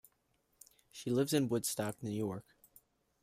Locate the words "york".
2.09-2.55